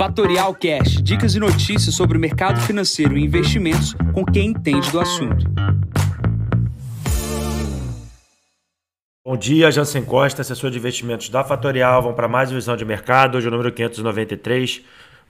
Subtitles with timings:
[0.00, 4.98] Fatorial Cash, dicas e notícias sobre o mercado financeiro e investimentos com quem entende do
[4.98, 5.44] assunto.
[9.22, 12.00] Bom dia, Jansen Costa, assessor de investimentos da Fatorial.
[12.00, 14.80] Vamos para mais visão de mercado, hoje é o número 593.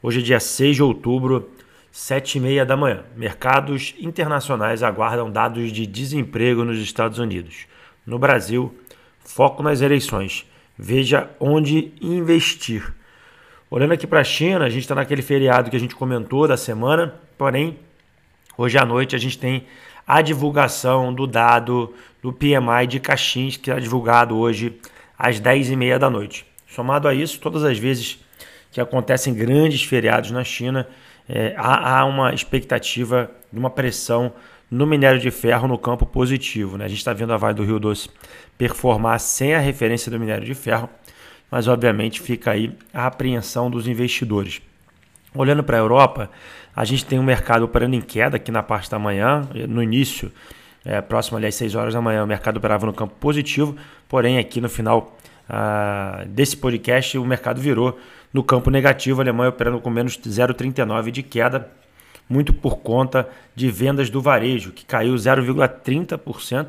[0.01, 1.51] Hoje é dia 6 de outubro,
[1.93, 3.03] 7h30 da manhã.
[3.17, 7.67] Mercados internacionais aguardam dados de desemprego nos Estados Unidos.
[8.07, 8.73] No Brasil,
[9.19, 10.47] foco nas eleições.
[10.79, 13.00] Veja onde investir.
[13.73, 16.57] Olhando aqui para a China, a gente está naquele feriado que a gente comentou da
[16.57, 17.79] semana, porém,
[18.59, 19.65] hoje à noite a gente tem
[20.05, 24.77] a divulgação do dado do PMI de Caixins, que é divulgado hoje
[25.17, 26.45] às 10h30 da noite.
[26.67, 28.19] Somado a isso, todas as vezes
[28.73, 30.89] que acontecem grandes feriados na China,
[31.29, 34.33] é, há, há, uma expectativa de uma pressão
[34.69, 36.77] no minério de ferro no campo positivo.
[36.77, 36.87] Né?
[36.87, 38.11] A gente está vendo a Vale do Rio Doce
[38.59, 40.91] performar sem a referência do minério de ferro,
[41.51, 44.63] mas obviamente fica aí a apreensão dos investidores.
[45.35, 46.31] Olhando para a Europa,
[46.75, 50.31] a gente tem um mercado operando em queda aqui na parte da manhã, no início,
[50.85, 53.77] é, próximo ali às 6 horas da manhã, o mercado operava no campo positivo,
[54.09, 55.17] porém aqui no final
[55.49, 57.99] ah, desse podcast o mercado virou
[58.33, 61.69] no campo negativo, a Alemanha operando com menos 0,39 de queda,
[62.29, 66.69] muito por conta de vendas do varejo, que caiu 0,30%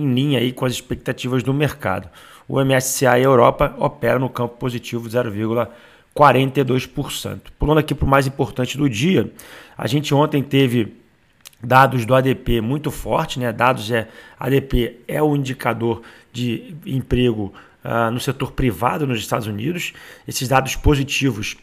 [0.00, 2.08] em linha aí com as expectativas do mercado.
[2.48, 7.40] O MSCI Europa opera no campo positivo 0,42%.
[7.58, 9.32] Pulando aqui para o mais importante do dia,
[9.78, 10.96] a gente ontem teve
[11.62, 13.52] dados do ADP muito forte, né?
[13.52, 17.52] Dados é ADP é o indicador de emprego
[17.84, 19.92] uh, no setor privado nos Estados Unidos.
[20.26, 21.56] Esses dados positivos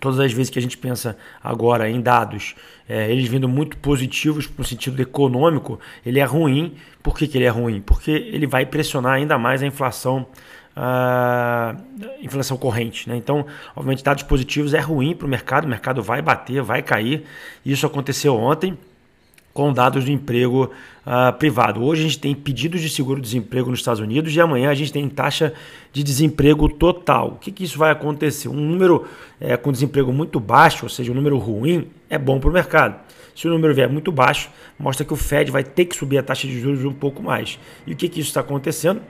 [0.00, 2.54] todas as vezes que a gente pensa agora em dados,
[2.88, 6.74] é, eles vindo muito positivos no sentido econômico, ele é ruim.
[7.02, 7.80] Por que, que ele é ruim?
[7.80, 10.26] Porque ele vai pressionar ainda mais a inflação,
[12.20, 13.08] inflação corrente.
[13.08, 13.16] Né?
[13.16, 17.24] Então, obviamente, dados positivos é ruim para o mercado, o mercado vai bater, vai cair.
[17.64, 18.76] Isso aconteceu ontem
[19.56, 20.70] com dados do emprego
[21.06, 21.82] uh, privado.
[21.82, 25.08] Hoje a gente tem pedidos de seguro-desemprego nos Estados Unidos e amanhã a gente tem
[25.08, 25.54] taxa
[25.94, 27.28] de desemprego total.
[27.28, 28.48] O que, que isso vai acontecer?
[28.48, 29.06] Um número
[29.40, 33.00] é, com desemprego muito baixo, ou seja, um número ruim, é bom para o mercado.
[33.34, 36.22] Se o número vier muito baixo, mostra que o Fed vai ter que subir a
[36.22, 37.58] taxa de juros um pouco mais.
[37.86, 39.00] E o que, que isso está acontecendo?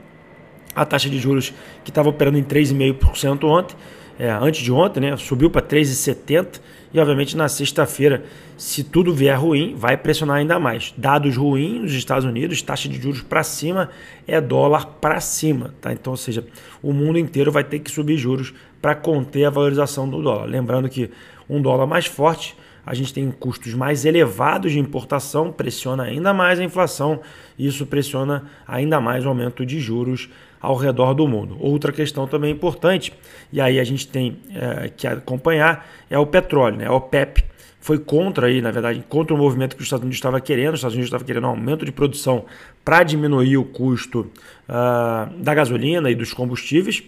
[0.73, 1.53] A taxa de juros
[1.83, 3.75] que estava operando em 3,5% ontem,
[4.19, 6.59] é, antes de ontem, né, subiu para 3,70%
[6.93, 8.23] e, obviamente, na sexta-feira,
[8.57, 10.93] se tudo vier ruim, vai pressionar ainda mais.
[10.97, 13.89] Dados ruins nos Estados Unidos, taxa de juros para cima
[14.25, 15.73] é dólar para cima.
[15.81, 15.93] Tá?
[15.93, 16.45] Então, ou seja,
[16.81, 20.45] o mundo inteiro vai ter que subir juros para conter a valorização do dólar.
[20.45, 21.11] Lembrando que
[21.49, 26.57] um dólar mais forte, a gente tem custos mais elevados de importação, pressiona ainda mais
[26.57, 27.19] a inflação,
[27.59, 30.29] isso pressiona ainda mais o aumento de juros
[30.61, 31.57] ao redor do mundo.
[31.59, 33.13] Outra questão também importante,
[33.51, 36.77] e aí a gente tem é, que acompanhar, é o petróleo.
[36.77, 36.87] Né?
[36.87, 37.43] A OPEP
[37.79, 40.73] foi contra, aí, na verdade, contra o movimento que os Estados Unidos estava querendo.
[40.73, 42.45] Os Estados Unidos estavam querendo um aumento de produção
[42.83, 44.29] para diminuir o custo
[44.67, 47.03] uh, da gasolina e dos combustíveis.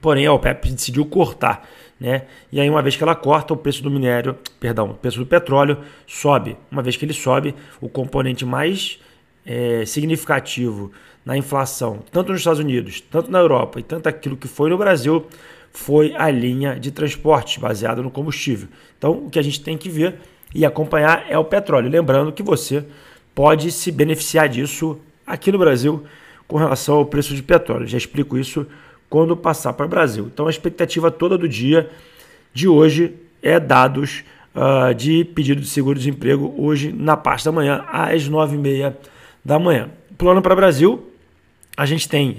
[0.00, 1.68] Porém, a OPEP decidiu cortar.
[1.98, 2.22] Né?
[2.52, 5.26] E aí, uma vez que ela corta, o preço do minério, perdão, o preço do
[5.26, 6.56] petróleo sobe.
[6.70, 9.00] Uma vez que ele sobe, o componente mais
[9.46, 10.90] é, significativo
[11.24, 14.76] na inflação, tanto nos Estados Unidos, tanto na Europa e tanto aquilo que foi no
[14.76, 15.26] Brasil,
[15.72, 18.68] foi a linha de transporte baseada no combustível.
[18.98, 20.16] Então, o que a gente tem que ver
[20.54, 21.90] e acompanhar é o petróleo.
[21.90, 22.84] Lembrando que você
[23.34, 26.04] pode se beneficiar disso aqui no Brasil
[26.48, 27.86] com relação ao preço de petróleo.
[27.86, 28.66] Já explico isso
[29.10, 30.30] quando passar para o Brasil.
[30.32, 31.90] Então, a expectativa toda do dia
[32.54, 34.24] de hoje é dados
[34.54, 38.94] uh, de pedido de seguro-desemprego hoje na parte da manhã, às 9h30
[39.46, 39.88] da manhã.
[40.18, 41.08] Plano para Brasil,
[41.76, 42.38] a gente tem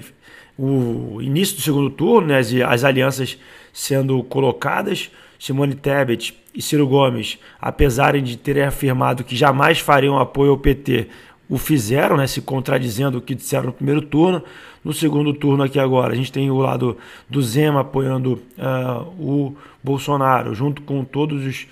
[0.59, 3.37] o início do segundo turno, né, as, as alianças
[3.71, 5.09] sendo colocadas.
[5.39, 11.07] Simone Tebet e Ciro Gomes, apesar de terem afirmado que jamais fariam apoio ao PT,
[11.47, 14.43] o fizeram, né, se contradizendo o que disseram no primeiro turno.
[14.83, 16.97] No segundo turno aqui agora, a gente tem o lado
[17.29, 21.67] do Zema apoiando uh, o Bolsonaro, junto com todos os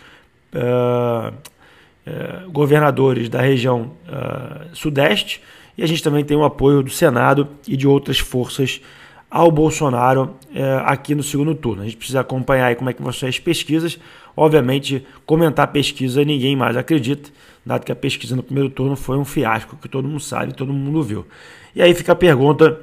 [0.53, 1.33] uh,
[2.05, 3.91] uh, governadores da região
[4.73, 5.41] sudeste.
[5.77, 8.81] E a gente também tem o apoio do Senado e de outras forças
[9.29, 11.81] ao Bolsonaro é, aqui no segundo turno.
[11.81, 13.99] A gente precisa acompanhar aí como é que vão ser as pesquisas.
[14.37, 17.29] Obviamente, comentar pesquisa ninguém mais acredita,
[17.65, 20.71] dado que a pesquisa no primeiro turno foi um fiasco, que todo mundo sabe, todo
[20.71, 21.25] mundo viu.
[21.75, 22.79] E aí fica a pergunta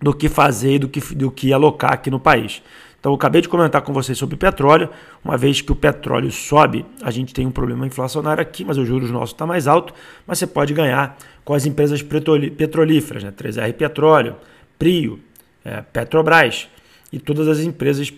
[0.00, 2.62] do que fazer e do que, do que alocar aqui no país.
[3.02, 4.88] Então, eu acabei de comentar com vocês sobre petróleo.
[5.24, 8.86] Uma vez que o petróleo sobe, a gente tem um problema inflacionário aqui, mas os
[8.86, 9.92] juros nossos está mais alto.
[10.24, 13.32] Mas você pode ganhar com as empresas petrolíferas, né?
[13.32, 14.36] 3R Petróleo,
[14.78, 15.18] Prio,
[15.64, 16.68] é, Petrobras
[17.12, 18.14] e todas as empresas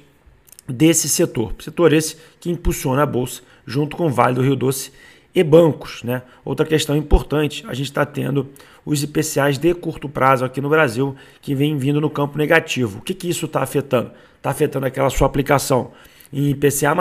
[0.69, 1.55] desse setor.
[1.61, 4.93] Setor esse que impulsiona a bolsa junto com o Vale do Rio Doce
[5.35, 6.03] e bancos.
[6.03, 6.23] Né?
[6.45, 8.49] Outra questão importante, a gente está tendo
[8.85, 12.99] os IPCAs de curto prazo aqui no Brasil que vem vindo no campo negativo.
[12.99, 14.13] O que, que isso está afetando?
[14.37, 15.91] Está afetando aquela sua aplicação
[16.33, 16.95] em IPCA+,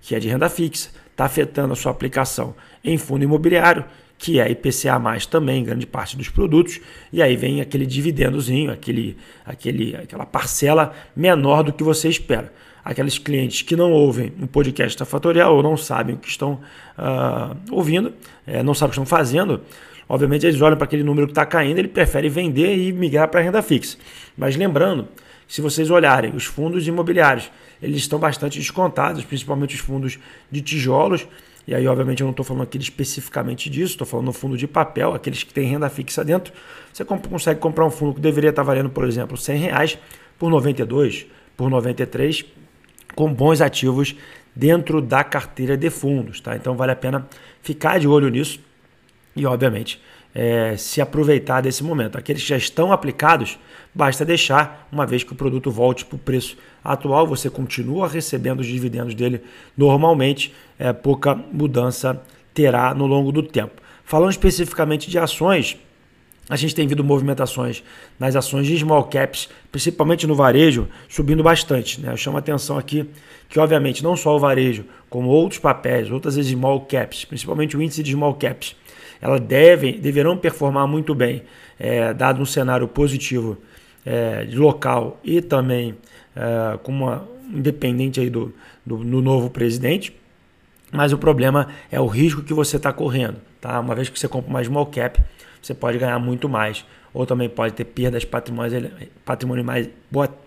[0.00, 3.84] que é de renda fixa, está afetando a sua aplicação em fundo imobiliário,
[4.16, 5.00] que é IPCA+,
[5.30, 6.80] também, grande parte dos produtos,
[7.12, 9.16] e aí vem aquele dividendozinho, aquele,
[9.46, 12.52] aquele, aquela parcela menor do que você espera
[12.84, 16.60] aqueles clientes que não ouvem o podcast da Fatorial ou não sabem o que estão
[16.98, 18.12] uh, ouvindo,
[18.46, 19.60] é, não sabem o que estão fazendo,
[20.08, 23.40] obviamente eles olham para aquele número que está caindo, ele prefere vender e migrar para
[23.40, 23.98] a renda fixa.
[24.36, 25.08] Mas lembrando,
[25.48, 27.50] se vocês olharem os fundos imobiliários,
[27.82, 30.18] eles estão bastante descontados, principalmente os fundos
[30.50, 31.26] de tijolos.
[31.66, 34.66] E aí, obviamente, eu não estou falando aqui especificamente disso, estou falando no fundo de
[34.66, 36.52] papel, aqueles que têm renda fixa dentro.
[36.92, 39.98] Você consegue comprar um fundo que deveria estar valendo, por exemplo, 100 reais
[40.38, 41.26] por 92,
[41.56, 42.44] por 93
[43.14, 44.14] com bons ativos
[44.54, 46.40] dentro da carteira de fundos.
[46.40, 46.56] Tá?
[46.56, 47.28] Então vale a pena
[47.62, 48.60] ficar de olho nisso
[49.36, 50.00] e, obviamente,
[50.34, 52.18] é, se aproveitar desse momento.
[52.18, 53.58] Aqueles que já estão aplicados,
[53.94, 58.60] basta deixar, uma vez que o produto volte para o preço atual, você continua recebendo
[58.60, 59.42] os dividendos dele
[59.76, 62.20] normalmente, é, pouca mudança
[62.52, 63.80] terá no longo do tempo.
[64.04, 65.76] Falando especificamente de ações,
[66.48, 67.82] a gente tem visto movimentações
[68.18, 72.00] nas ações de small caps, principalmente no varejo, subindo bastante.
[72.00, 72.10] Né?
[72.10, 73.08] Eu chamo a atenção aqui
[73.48, 78.02] que, obviamente, não só o varejo, como outros papéis, outras small caps, principalmente o índice
[78.02, 78.74] de small caps,
[79.20, 81.42] elas devem, deverão performar muito bem,
[81.78, 83.58] é, dado um cenário positivo
[84.06, 85.96] é, local e também
[86.34, 88.54] é, com uma independente aí do,
[88.84, 90.14] do, do novo presidente.
[90.90, 93.36] Mas o problema é o risco que você está correndo.
[93.60, 93.78] Tá?
[93.80, 95.20] Uma vez que você compra uma small cap,
[95.60, 96.84] você pode ganhar muito mais.
[97.12, 99.90] Ou também pode ter perdas patrimoniais,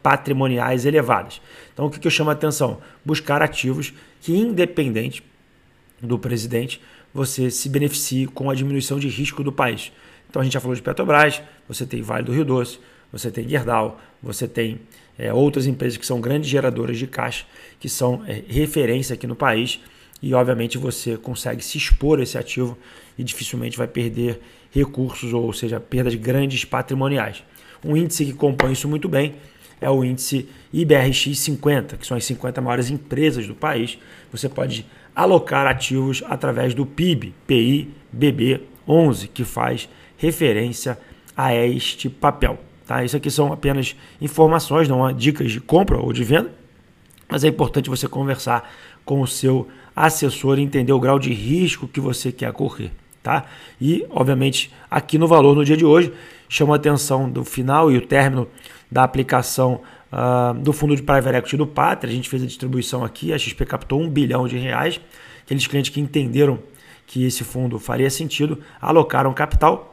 [0.01, 1.41] patrimoniais elevadas.
[1.73, 2.79] Então, o que eu chamo a atenção?
[3.03, 5.23] Buscar ativos que, independente
[6.01, 6.81] do presidente,
[7.13, 9.91] você se beneficie com a diminuição de risco do país.
[10.29, 12.79] Então, a gente já falou de Petrobras, você tem Vale do Rio Doce,
[13.11, 14.79] você tem Gerdau, você tem
[15.17, 17.45] é, outras empresas que são grandes geradoras de caixa,
[17.79, 19.79] que são é, referência aqui no país
[20.21, 22.77] e obviamente você consegue se expor a esse ativo
[23.17, 24.39] e dificilmente vai perder
[24.71, 27.43] recursos, ou seja, perdas grandes patrimoniais.
[27.83, 29.35] Um índice que compõe isso muito bem
[29.79, 33.97] é o índice IBRX 50, que são as 50 maiores empresas do país.
[34.31, 34.85] Você pode
[35.15, 40.97] alocar ativos através do PIB, PI, BB 11, que faz referência
[41.35, 42.59] a este papel.
[42.85, 43.03] Tá?
[43.03, 46.51] Isso aqui são apenas informações, não há dicas de compra ou de venda,
[47.31, 48.69] mas é importante você conversar
[49.05, 52.91] com o seu assessor e entender o grau de risco que você quer correr.
[53.23, 53.45] Tá?
[53.79, 56.11] E, obviamente, aqui no valor no dia de hoje,
[56.49, 58.47] chama a atenção do final e o término
[58.91, 59.81] da aplicação
[60.11, 62.11] uh, do fundo de private equity do Pátria.
[62.11, 64.99] A gente fez a distribuição aqui, a XP captou um bilhão de reais.
[65.43, 66.59] Aqueles clientes que entenderam
[67.07, 69.90] que esse fundo faria sentido alocaram capital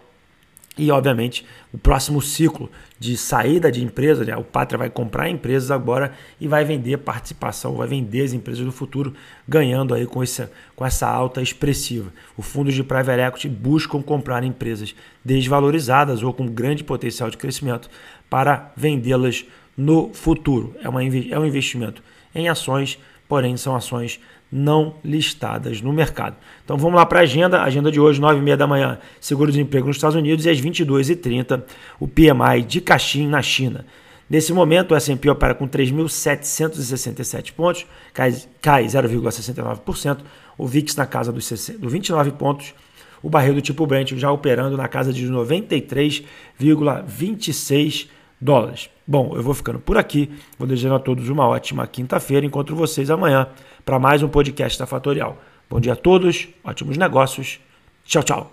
[0.79, 4.37] e, obviamente, o próximo ciclo de saída de empresas, né?
[4.37, 8.71] o Pátria vai comprar empresas agora e vai vender participação, vai vender as empresas do
[8.71, 9.13] futuro,
[9.47, 12.13] ganhando aí com essa, com essa alta expressiva.
[12.37, 14.95] Os fundos de private equity buscam comprar empresas
[15.25, 17.91] desvalorizadas ou com grande potencial de crescimento
[18.31, 19.45] para vendê-las
[19.77, 20.75] no futuro.
[20.83, 22.03] É, uma, é um investimento
[22.35, 22.99] em ações,
[23.29, 24.21] porém são ações
[24.51, 26.37] não listadas no mercado.
[26.65, 27.63] Então vamos lá para a agenda.
[27.63, 31.63] Agenda de hoje, 9h30 da manhã, seguro-desemprego nos Estados Unidos e às 22h30
[32.01, 33.85] o PMI de Caxim na China.
[34.29, 40.19] Nesse momento, o S&P opera com 3.767 pontos, cai, cai 0,69%.
[40.59, 41.51] O VIX na casa dos
[41.81, 42.75] 29 pontos.
[43.23, 48.09] O barril do tipo Brent já operando na casa de 93,26
[48.41, 48.91] dólares.
[49.07, 50.31] Bom, eu vou ficando por aqui.
[50.59, 52.47] Vou desejando a todos uma ótima quinta-feira.
[52.47, 53.49] Encontro vocês amanhã
[53.85, 55.39] para mais um podcast da Fatorial.
[55.69, 57.61] Bom dia a todos, ótimos negócios.
[58.05, 58.53] Tchau, tchau.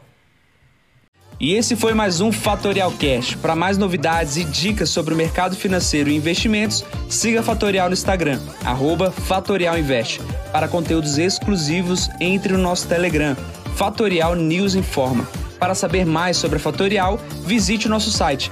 [1.39, 3.36] E esse foi mais um Fatorial Cash.
[3.36, 7.94] Para mais novidades e dicas sobre o mercado financeiro e investimentos, siga a Fatorial no
[7.94, 8.39] Instagram,
[9.27, 10.22] @fatorialinvest.
[10.51, 13.36] Para conteúdos exclusivos, entre no nosso Telegram,
[13.75, 15.27] Fatorial News Informa.
[15.60, 18.51] Para saber mais sobre a Fatorial, visite o nosso site